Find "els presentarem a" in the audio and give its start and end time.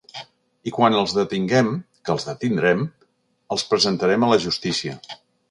3.57-4.33